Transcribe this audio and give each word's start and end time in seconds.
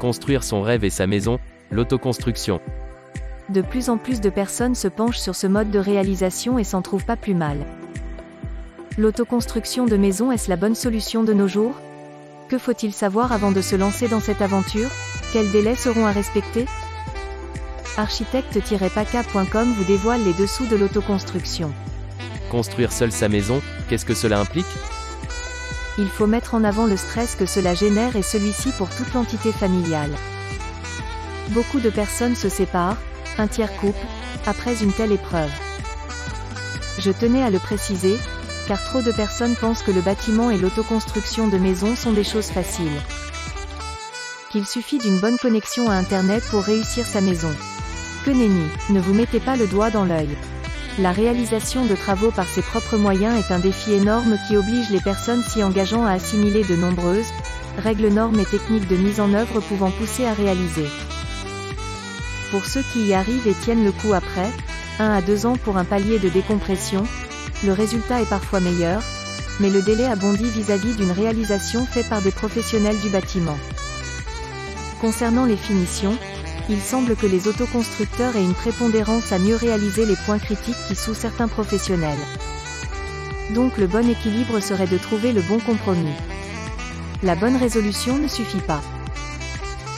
Construire 0.00 0.44
son 0.44 0.62
rêve 0.62 0.82
et 0.82 0.90
sa 0.90 1.06
maison, 1.06 1.38
l'autoconstruction. 1.70 2.58
De 3.50 3.60
plus 3.60 3.90
en 3.90 3.98
plus 3.98 4.22
de 4.22 4.30
personnes 4.30 4.74
se 4.74 4.88
penchent 4.88 5.18
sur 5.18 5.36
ce 5.36 5.46
mode 5.46 5.70
de 5.70 5.78
réalisation 5.78 6.58
et 6.58 6.64
s'en 6.64 6.80
trouvent 6.80 7.04
pas 7.04 7.16
plus 7.16 7.34
mal. 7.34 7.58
L'autoconstruction 8.96 9.84
de 9.84 9.98
maison 9.98 10.32
est-ce 10.32 10.48
la 10.48 10.56
bonne 10.56 10.74
solution 10.74 11.22
de 11.22 11.34
nos 11.34 11.48
jours? 11.48 11.74
Que 12.48 12.56
faut-il 12.56 12.94
savoir 12.94 13.30
avant 13.30 13.52
de 13.52 13.60
se 13.60 13.76
lancer 13.76 14.08
dans 14.08 14.20
cette 14.20 14.40
aventure? 14.40 14.88
Quels 15.34 15.50
délais 15.52 15.76
seront 15.76 16.06
à 16.06 16.12
respecter? 16.12 16.64
Architecte-paca.com 17.98 19.74
vous 19.76 19.84
dévoile 19.84 20.24
les 20.24 20.32
dessous 20.32 20.66
de 20.66 20.76
l'autoconstruction. 20.76 21.72
Construire 22.50 22.90
seul 22.90 23.12
sa 23.12 23.28
maison, 23.28 23.60
qu'est-ce 23.88 24.06
que 24.06 24.14
cela 24.14 24.40
implique? 24.40 24.64
Il 26.00 26.08
faut 26.08 26.26
mettre 26.26 26.54
en 26.54 26.64
avant 26.64 26.86
le 26.86 26.96
stress 26.96 27.36
que 27.36 27.44
cela 27.44 27.74
génère 27.74 28.16
et 28.16 28.22
celui-ci 28.22 28.70
pour 28.78 28.88
toute 28.88 29.12
l'entité 29.12 29.52
familiale. 29.52 30.16
Beaucoup 31.50 31.78
de 31.78 31.90
personnes 31.90 32.34
se 32.34 32.48
séparent, 32.48 32.96
un 33.36 33.46
tiers 33.46 33.76
couple, 33.76 34.06
après 34.46 34.82
une 34.82 34.94
telle 34.94 35.12
épreuve. 35.12 35.50
Je 36.98 37.10
tenais 37.10 37.42
à 37.42 37.50
le 37.50 37.58
préciser, 37.58 38.16
car 38.66 38.82
trop 38.82 39.02
de 39.02 39.12
personnes 39.12 39.56
pensent 39.56 39.82
que 39.82 39.90
le 39.90 40.00
bâtiment 40.00 40.50
et 40.50 40.56
l'autoconstruction 40.56 41.48
de 41.48 41.58
maisons 41.58 41.94
sont 41.94 42.12
des 42.12 42.24
choses 42.24 42.48
faciles. 42.48 43.00
Qu'il 44.50 44.66
suffit 44.66 44.98
d'une 44.98 45.18
bonne 45.18 45.36
connexion 45.36 45.90
à 45.90 45.96
Internet 45.96 46.42
pour 46.50 46.62
réussir 46.62 47.04
sa 47.04 47.20
maison. 47.20 47.54
Que 48.24 48.30
nenni, 48.30 48.66
ne 48.88 49.00
vous 49.00 49.12
mettez 49.12 49.38
pas 49.38 49.56
le 49.56 49.66
doigt 49.66 49.90
dans 49.90 50.06
l'œil. 50.06 50.34
La 50.98 51.12
réalisation 51.12 51.86
de 51.86 51.94
travaux 51.94 52.30
par 52.30 52.46
ses 52.46 52.62
propres 52.62 52.96
moyens 52.96 53.38
est 53.38 53.52
un 53.52 53.58
défi 53.58 53.92
énorme 53.92 54.36
qui 54.46 54.56
oblige 54.56 54.90
les 54.90 55.00
personnes 55.00 55.42
s'y 55.42 55.62
engageant 55.62 56.04
à 56.04 56.12
assimiler 56.12 56.64
de 56.64 56.76
nombreuses 56.76 57.32
règles, 57.78 58.08
normes 58.08 58.40
et 58.40 58.44
techniques 58.44 58.88
de 58.88 58.96
mise 58.96 59.20
en 59.20 59.32
œuvre 59.32 59.60
pouvant 59.60 59.90
pousser 59.90 60.26
à 60.26 60.34
réaliser. 60.34 60.86
Pour 62.50 62.64
ceux 62.64 62.82
qui 62.92 63.06
y 63.06 63.14
arrivent 63.14 63.46
et 63.46 63.54
tiennent 63.54 63.84
le 63.84 63.92
coup 63.92 64.12
après, 64.12 64.50
1 64.98 65.10
à 65.10 65.22
2 65.22 65.46
ans 65.46 65.56
pour 65.56 65.76
un 65.78 65.84
palier 65.84 66.18
de 66.18 66.28
décompression, 66.28 67.04
le 67.64 67.72
résultat 67.72 68.20
est 68.20 68.28
parfois 68.28 68.60
meilleur, 68.60 69.02
mais 69.60 69.70
le 69.70 69.82
délai 69.82 70.06
abondit 70.06 70.50
vis-à-vis 70.50 70.96
d'une 70.96 71.12
réalisation 71.12 71.86
faite 71.86 72.08
par 72.08 72.22
des 72.22 72.32
professionnels 72.32 72.98
du 72.98 73.08
bâtiment. 73.08 73.58
Concernant 75.00 75.44
les 75.44 75.56
finitions, 75.56 76.16
il 76.68 76.80
semble 76.80 77.16
que 77.16 77.26
les 77.26 77.48
autoconstructeurs 77.48 78.36
aient 78.36 78.44
une 78.44 78.54
prépondérance 78.54 79.32
à 79.32 79.38
mieux 79.38 79.56
réaliser 79.56 80.06
les 80.06 80.16
points 80.16 80.38
critiques 80.38 80.76
qui 80.88 80.94
sous 80.94 81.14
certains 81.14 81.48
professionnels. 81.48 82.18
Donc 83.50 83.78
le 83.78 83.86
bon 83.86 84.08
équilibre 84.08 84.60
serait 84.60 84.86
de 84.86 84.98
trouver 84.98 85.32
le 85.32 85.42
bon 85.42 85.58
compromis. 85.58 86.14
La 87.22 87.34
bonne 87.34 87.56
résolution 87.56 88.18
ne 88.18 88.28
suffit 88.28 88.60
pas. 88.60 88.80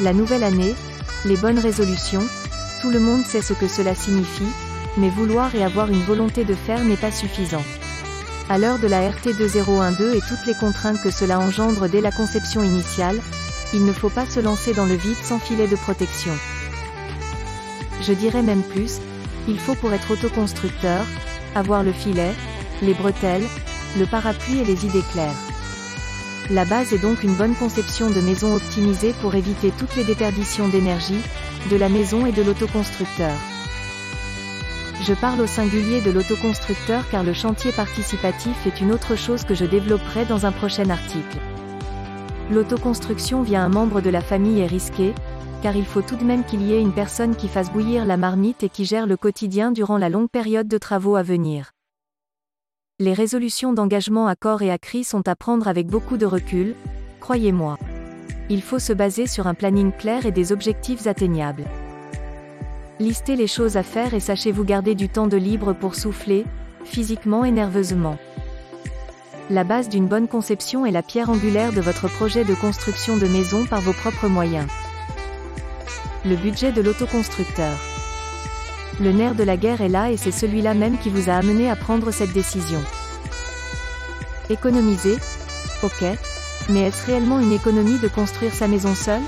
La 0.00 0.12
nouvelle 0.12 0.42
année, 0.42 0.74
les 1.24 1.36
bonnes 1.36 1.58
résolutions, 1.58 2.26
tout 2.80 2.90
le 2.90 3.00
monde 3.00 3.24
sait 3.24 3.42
ce 3.42 3.52
que 3.52 3.68
cela 3.68 3.94
signifie, 3.94 4.50
mais 4.96 5.10
vouloir 5.10 5.54
et 5.54 5.64
avoir 5.64 5.88
une 5.88 6.02
volonté 6.02 6.44
de 6.44 6.54
faire 6.54 6.84
n'est 6.84 6.96
pas 6.96 7.12
suffisant. 7.12 7.62
À 8.48 8.58
l'heure 8.58 8.78
de 8.78 8.88
la 8.88 9.08
RT 9.08 9.36
2012 9.38 10.14
et 10.14 10.20
toutes 10.28 10.46
les 10.46 10.54
contraintes 10.54 11.00
que 11.00 11.10
cela 11.10 11.38
engendre 11.38 11.88
dès 11.88 12.00
la 12.00 12.10
conception 12.10 12.62
initiale, 12.62 13.20
il 13.74 13.84
ne 13.84 13.92
faut 13.92 14.10
pas 14.10 14.26
se 14.26 14.40
lancer 14.40 14.74
dans 14.74 14.86
le 14.86 14.94
vide 14.94 15.16
sans 15.22 15.38
filet 15.38 15.66
de 15.66 15.76
protection. 15.76 16.32
Je 18.02 18.12
dirais 18.12 18.42
même 18.42 18.62
plus, 18.62 18.98
il 19.48 19.58
faut 19.58 19.74
pour 19.74 19.92
être 19.92 20.12
autoconstructeur, 20.12 21.04
avoir 21.54 21.82
le 21.82 21.92
filet, 21.92 22.32
les 22.82 22.94
bretelles, 22.94 23.46
le 23.98 24.06
parapluie 24.06 24.58
et 24.58 24.64
les 24.64 24.84
idées 24.84 25.04
claires. 25.12 25.36
La 26.50 26.64
base 26.64 26.92
est 26.92 26.98
donc 26.98 27.22
une 27.22 27.34
bonne 27.34 27.54
conception 27.54 28.10
de 28.10 28.20
maison 28.20 28.54
optimisée 28.54 29.14
pour 29.20 29.34
éviter 29.34 29.72
toutes 29.78 29.94
les 29.96 30.04
déperditions 30.04 30.68
d'énergie, 30.68 31.20
de 31.70 31.76
la 31.76 31.88
maison 31.88 32.26
et 32.26 32.32
de 32.32 32.42
l'autoconstructeur. 32.42 33.34
Je 35.02 35.14
parle 35.14 35.40
au 35.40 35.46
singulier 35.46 36.00
de 36.00 36.10
l'autoconstructeur 36.10 37.08
car 37.10 37.22
le 37.22 37.32
chantier 37.32 37.72
participatif 37.72 38.66
est 38.66 38.80
une 38.80 38.92
autre 38.92 39.16
chose 39.16 39.44
que 39.44 39.54
je 39.54 39.64
développerai 39.64 40.24
dans 40.24 40.46
un 40.46 40.52
prochain 40.52 40.90
article. 40.90 41.38
L'autoconstruction 42.52 43.40
via 43.40 43.64
un 43.64 43.70
membre 43.70 44.02
de 44.02 44.10
la 44.10 44.20
famille 44.20 44.60
est 44.60 44.66
risquée, 44.66 45.14
car 45.62 45.74
il 45.74 45.86
faut 45.86 46.02
tout 46.02 46.16
de 46.16 46.24
même 46.24 46.44
qu'il 46.44 46.60
y 46.60 46.74
ait 46.74 46.82
une 46.82 46.92
personne 46.92 47.34
qui 47.34 47.48
fasse 47.48 47.72
bouillir 47.72 48.04
la 48.04 48.18
marmite 48.18 48.62
et 48.62 48.68
qui 48.68 48.84
gère 48.84 49.06
le 49.06 49.16
quotidien 49.16 49.72
durant 49.72 49.96
la 49.96 50.10
longue 50.10 50.28
période 50.28 50.68
de 50.68 50.76
travaux 50.76 51.16
à 51.16 51.22
venir. 51.22 51.70
Les 52.98 53.14
résolutions 53.14 53.72
d'engagement 53.72 54.26
à 54.26 54.36
corps 54.36 54.60
et 54.60 54.70
à 54.70 54.76
cri 54.76 55.02
sont 55.02 55.26
à 55.28 55.34
prendre 55.34 55.66
avec 55.66 55.86
beaucoup 55.86 56.18
de 56.18 56.26
recul, 56.26 56.74
croyez-moi. 57.20 57.78
Il 58.50 58.60
faut 58.60 58.78
se 58.78 58.92
baser 58.92 59.26
sur 59.26 59.46
un 59.46 59.54
planning 59.54 59.90
clair 59.90 60.26
et 60.26 60.32
des 60.32 60.52
objectifs 60.52 61.06
atteignables. 61.06 61.64
Listez 63.00 63.34
les 63.34 63.46
choses 63.46 63.78
à 63.78 63.82
faire 63.82 64.12
et 64.12 64.20
sachez-vous 64.20 64.64
garder 64.64 64.94
du 64.94 65.08
temps 65.08 65.26
de 65.26 65.38
libre 65.38 65.72
pour 65.72 65.94
souffler, 65.94 66.44
physiquement 66.84 67.46
et 67.46 67.50
nerveusement. 67.50 68.18
La 69.52 69.64
base 69.64 69.90
d'une 69.90 70.06
bonne 70.06 70.28
conception 70.28 70.86
est 70.86 70.90
la 70.90 71.02
pierre 71.02 71.28
angulaire 71.28 71.74
de 71.74 71.82
votre 71.82 72.08
projet 72.08 72.42
de 72.42 72.54
construction 72.54 73.18
de 73.18 73.26
maison 73.26 73.66
par 73.66 73.82
vos 73.82 73.92
propres 73.92 74.26
moyens. 74.26 74.66
Le 76.24 76.36
budget 76.36 76.72
de 76.72 76.80
l'autoconstructeur. 76.80 77.76
Le 78.98 79.12
nerf 79.12 79.34
de 79.34 79.42
la 79.42 79.58
guerre 79.58 79.82
est 79.82 79.90
là 79.90 80.10
et 80.10 80.16
c'est 80.16 80.32
celui-là 80.32 80.72
même 80.72 80.96
qui 80.96 81.10
vous 81.10 81.28
a 81.28 81.34
amené 81.34 81.68
à 81.68 81.76
prendre 81.76 82.10
cette 82.12 82.32
décision. 82.32 82.80
Économiser 84.48 85.18
Ok. 85.82 86.02
Mais 86.70 86.84
est-ce 86.84 87.04
réellement 87.04 87.38
une 87.38 87.52
économie 87.52 87.98
de 87.98 88.08
construire 88.08 88.54
sa 88.54 88.68
maison 88.68 88.94
seule? 88.94 89.20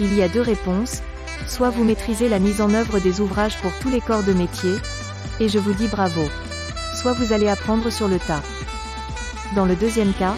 Il 0.00 0.14
y 0.14 0.22
a 0.22 0.30
deux 0.30 0.40
réponses. 0.40 1.02
Soit 1.46 1.68
vous 1.68 1.84
maîtrisez 1.84 2.30
la 2.30 2.38
mise 2.38 2.62
en 2.62 2.72
œuvre 2.72 3.00
des 3.00 3.20
ouvrages 3.20 3.58
pour 3.58 3.72
tous 3.82 3.90
les 3.90 4.00
corps 4.00 4.22
de 4.22 4.32
métier, 4.32 4.76
et 5.40 5.50
je 5.50 5.58
vous 5.58 5.74
dis 5.74 5.88
bravo. 5.88 6.22
Soit 6.94 7.12
vous 7.12 7.34
allez 7.34 7.48
apprendre 7.48 7.90
sur 7.90 8.08
le 8.08 8.18
tas. 8.18 8.42
Dans 9.54 9.66
le 9.66 9.76
deuxième 9.76 10.12
cas, 10.14 10.36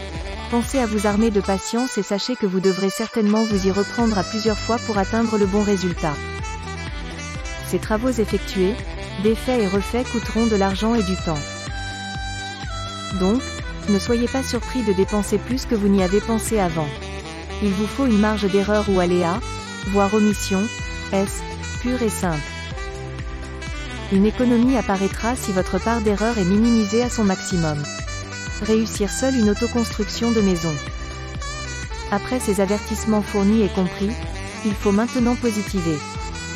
Pensez 0.54 0.78
à 0.78 0.86
vous 0.86 1.08
armer 1.08 1.32
de 1.32 1.40
patience 1.40 1.98
et 1.98 2.04
sachez 2.04 2.36
que 2.36 2.46
vous 2.46 2.60
devrez 2.60 2.88
certainement 2.88 3.42
vous 3.42 3.66
y 3.66 3.72
reprendre 3.72 4.16
à 4.16 4.22
plusieurs 4.22 4.56
fois 4.56 4.78
pour 4.78 4.98
atteindre 4.98 5.36
le 5.36 5.46
bon 5.46 5.62
résultat. 5.62 6.14
Ces 7.66 7.80
travaux 7.80 8.10
effectués, 8.10 8.74
défaits 9.24 9.60
et 9.60 9.66
refaits 9.66 10.08
coûteront 10.12 10.46
de 10.46 10.54
l'argent 10.54 10.94
et 10.94 11.02
du 11.02 11.16
temps. 11.16 11.38
Donc, 13.18 13.42
ne 13.88 13.98
soyez 13.98 14.28
pas 14.28 14.44
surpris 14.44 14.84
de 14.84 14.92
dépenser 14.92 15.38
plus 15.38 15.66
que 15.66 15.74
vous 15.74 15.88
n'y 15.88 16.04
avez 16.04 16.20
pensé 16.20 16.60
avant. 16.60 16.88
Il 17.62 17.70
vous 17.70 17.88
faut 17.88 18.06
une 18.06 18.20
marge 18.20 18.48
d'erreur 18.48 18.84
ou 18.88 19.00
aléa, 19.00 19.40
voire 19.88 20.14
omission, 20.14 20.62
est 21.12 21.42
pure 21.80 22.02
et 22.02 22.10
simple. 22.10 22.38
Une 24.12 24.26
économie 24.26 24.76
apparaîtra 24.76 25.34
si 25.34 25.50
votre 25.50 25.80
part 25.80 26.00
d'erreur 26.00 26.38
est 26.38 26.44
minimisée 26.44 27.02
à 27.02 27.08
son 27.08 27.24
maximum. 27.24 27.82
Réussir 28.62 29.10
seul 29.10 29.34
une 29.34 29.50
autoconstruction 29.50 30.30
de 30.30 30.40
maison. 30.40 30.72
Après 32.10 32.38
ces 32.38 32.60
avertissements 32.60 33.22
fournis 33.22 33.62
et 33.62 33.68
compris, 33.68 34.10
il 34.64 34.74
faut 34.74 34.92
maintenant 34.92 35.34
positiver. 35.34 35.98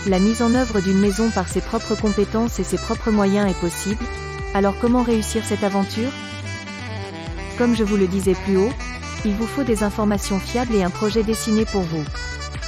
La 0.07 0.19
mise 0.19 0.41
en 0.41 0.55
œuvre 0.55 0.81
d'une 0.81 1.01
maison 1.01 1.31
par 1.31 1.49
ses 1.49 1.61
propres 1.61 1.97
compétences 1.97 2.61
et 2.61 2.65
ses 2.65 2.79
propres 2.79 3.11
moyens 3.11 3.51
est 3.51 3.61
possible, 3.61 4.05
alors 4.55 4.79
comment 4.81 5.03
réussir 5.03 5.45
cette 5.45 5.65
aventure? 5.65 6.11
Comme 7.59 7.75
je 7.75 7.85
vous 7.85 7.97
le 7.97 8.07
disais 8.07 8.37
plus 8.45 8.57
haut, 8.57 8.73
il 9.25 9.35
vous 9.35 9.47
faut 9.47 9.65
des 9.65 9.83
informations 9.83 10.39
fiables 10.39 10.77
et 10.77 10.85
un 10.85 10.91
projet 10.91 11.25
dessiné 11.25 11.65
pour 11.65 11.83
vous. 11.83 12.05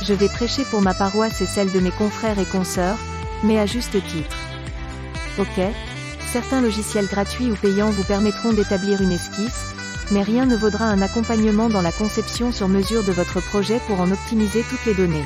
Je 0.02 0.12
vais 0.12 0.28
prêcher 0.28 0.64
pour 0.64 0.82
ma 0.82 0.94
paroisse 0.94 1.40
et 1.40 1.46
celle 1.46 1.70
de 1.70 1.80
mes 1.80 1.92
confrères 1.92 2.38
et 2.38 2.44
consoeurs, 2.44 2.98
mais 3.44 3.60
à 3.60 3.66
juste 3.66 3.92
titre. 3.92 4.36
Ok, 5.38 5.60
Certains 6.32 6.60
logiciels 6.60 7.08
gratuits 7.08 7.50
ou 7.50 7.56
payants 7.56 7.90
vous 7.90 8.04
permettront 8.04 8.52
d'établir 8.52 9.02
une 9.02 9.10
esquisse, 9.10 9.64
mais 10.12 10.22
rien 10.22 10.46
ne 10.46 10.56
vaudra 10.56 10.84
un 10.84 11.02
accompagnement 11.02 11.68
dans 11.68 11.82
la 11.82 11.90
conception 11.90 12.52
sur 12.52 12.68
mesure 12.68 13.02
de 13.02 13.10
votre 13.10 13.40
projet 13.40 13.80
pour 13.88 14.00
en 14.00 14.12
optimiser 14.12 14.64
toutes 14.70 14.86
les 14.86 14.94
données. 14.94 15.24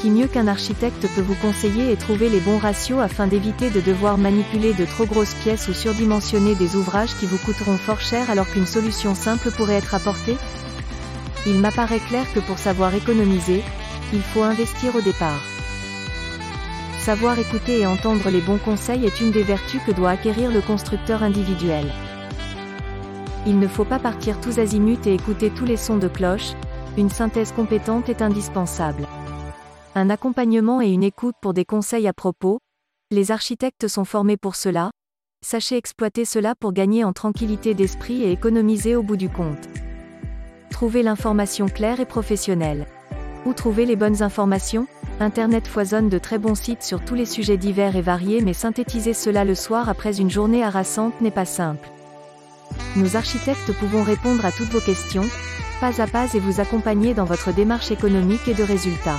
Qui 0.00 0.10
mieux 0.10 0.26
qu'un 0.26 0.48
architecte 0.48 1.06
peut 1.14 1.20
vous 1.20 1.36
conseiller 1.36 1.92
et 1.92 1.96
trouver 1.96 2.28
les 2.28 2.40
bons 2.40 2.58
ratios 2.58 3.00
afin 3.00 3.28
d'éviter 3.28 3.70
de 3.70 3.80
devoir 3.80 4.18
manipuler 4.18 4.74
de 4.74 4.84
trop 4.84 5.06
grosses 5.06 5.34
pièces 5.34 5.68
ou 5.68 5.72
surdimensionner 5.72 6.56
des 6.56 6.74
ouvrages 6.74 7.14
qui 7.14 7.26
vous 7.26 7.38
coûteront 7.38 7.78
fort 7.78 8.00
cher 8.00 8.30
alors 8.30 8.48
qu'une 8.48 8.66
solution 8.66 9.14
simple 9.14 9.52
pourrait 9.52 9.74
être 9.74 9.94
apportée? 9.94 10.36
Il 11.46 11.60
m'apparaît 11.60 12.02
clair 12.08 12.24
que 12.34 12.40
pour 12.40 12.58
savoir 12.58 12.92
économiser, 12.94 13.62
il 14.12 14.22
faut 14.22 14.42
investir 14.42 14.96
au 14.96 15.00
départ. 15.00 15.42
Savoir 17.08 17.38
écouter 17.38 17.80
et 17.80 17.86
entendre 17.86 18.28
les 18.28 18.42
bons 18.42 18.58
conseils 18.58 19.06
est 19.06 19.22
une 19.22 19.30
des 19.30 19.42
vertus 19.42 19.80
que 19.86 19.92
doit 19.92 20.10
acquérir 20.10 20.52
le 20.52 20.60
constructeur 20.60 21.22
individuel. 21.22 21.86
Il 23.46 23.58
ne 23.58 23.66
faut 23.66 23.86
pas 23.86 23.98
partir 23.98 24.38
tous 24.42 24.58
azimuts 24.58 25.06
et 25.06 25.14
écouter 25.14 25.48
tous 25.48 25.64
les 25.64 25.78
sons 25.78 25.96
de 25.96 26.06
cloche, 26.06 26.52
une 26.98 27.08
synthèse 27.08 27.52
compétente 27.52 28.10
est 28.10 28.20
indispensable. 28.20 29.06
Un 29.94 30.10
accompagnement 30.10 30.82
et 30.82 30.90
une 30.90 31.02
écoute 31.02 31.36
pour 31.40 31.54
des 31.54 31.64
conseils 31.64 32.06
à 32.06 32.12
propos, 32.12 32.58
les 33.10 33.30
architectes 33.30 33.88
sont 33.88 34.04
formés 34.04 34.36
pour 34.36 34.54
cela, 34.54 34.90
sachez 35.42 35.78
exploiter 35.78 36.26
cela 36.26 36.52
pour 36.60 36.74
gagner 36.74 37.04
en 37.04 37.14
tranquillité 37.14 37.72
d'esprit 37.72 38.22
et 38.22 38.32
économiser 38.32 38.96
au 38.96 39.02
bout 39.02 39.16
du 39.16 39.30
compte. 39.30 39.66
Trouvez 40.68 41.02
l'information 41.02 41.68
claire 41.68 42.00
et 42.00 42.06
professionnelle. 42.06 42.86
Où 43.46 43.54
trouver 43.54 43.86
les 43.86 43.96
bonnes 43.96 44.22
informations? 44.22 44.86
Internet 45.20 45.66
foisonne 45.66 46.08
de 46.08 46.18
très 46.18 46.38
bons 46.38 46.54
sites 46.54 46.84
sur 46.84 47.04
tous 47.04 47.16
les 47.16 47.26
sujets 47.26 47.56
divers 47.56 47.96
et 47.96 48.02
variés 48.02 48.40
mais 48.40 48.52
synthétiser 48.52 49.14
cela 49.14 49.44
le 49.44 49.56
soir 49.56 49.88
après 49.88 50.20
une 50.20 50.30
journée 50.30 50.62
harassante 50.62 51.20
n'est 51.20 51.32
pas 51.32 51.44
simple. 51.44 51.88
Nous 52.94 53.16
architectes 53.16 53.72
pouvons 53.72 54.04
répondre 54.04 54.44
à 54.44 54.52
toutes 54.52 54.68
vos 54.68 54.80
questions, 54.80 55.24
pas 55.80 56.00
à 56.00 56.06
pas 56.06 56.32
et 56.34 56.38
vous 56.38 56.60
accompagner 56.60 57.14
dans 57.14 57.24
votre 57.24 57.52
démarche 57.52 57.90
économique 57.90 58.46
et 58.46 58.54
de 58.54 58.62
résultats. 58.62 59.18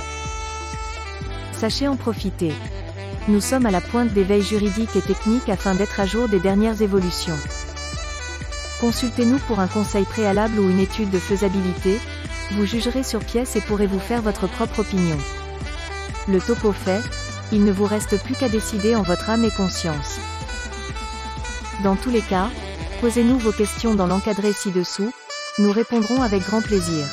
Sachez 1.52 1.86
en 1.86 1.96
profiter. 1.96 2.52
Nous 3.28 3.42
sommes 3.42 3.66
à 3.66 3.70
la 3.70 3.82
pointe 3.82 4.14
des 4.14 4.24
veilles 4.24 4.40
juridiques 4.40 4.96
et 4.96 5.02
techniques 5.02 5.50
afin 5.50 5.74
d'être 5.74 6.00
à 6.00 6.06
jour 6.06 6.28
des 6.28 6.40
dernières 6.40 6.80
évolutions. 6.80 7.36
Consultez-nous 8.80 9.38
pour 9.40 9.60
un 9.60 9.68
conseil 9.68 10.04
préalable 10.04 10.58
ou 10.58 10.70
une 10.70 10.80
étude 10.80 11.10
de 11.10 11.18
faisabilité, 11.18 11.98
vous 12.52 12.64
jugerez 12.64 13.02
sur 13.02 13.20
pièce 13.20 13.54
et 13.56 13.60
pourrez 13.60 13.86
vous 13.86 13.98
faire 13.98 14.22
votre 14.22 14.48
propre 14.48 14.80
opinion. 14.80 15.18
Le 16.28 16.40
topo 16.40 16.72
fait, 16.72 17.00
il 17.52 17.64
ne 17.64 17.72
vous 17.72 17.86
reste 17.86 18.22
plus 18.22 18.34
qu'à 18.34 18.48
décider 18.48 18.94
en 18.94 19.02
votre 19.02 19.30
âme 19.30 19.44
et 19.44 19.50
conscience. 19.50 20.18
Dans 21.82 21.96
tous 21.96 22.10
les 22.10 22.20
cas, 22.20 22.48
posez-nous 23.00 23.38
vos 23.38 23.52
questions 23.52 23.94
dans 23.94 24.06
l'encadré 24.06 24.52
ci-dessous, 24.52 25.12
nous 25.58 25.72
répondrons 25.72 26.22
avec 26.22 26.42
grand 26.42 26.60
plaisir. 26.60 27.06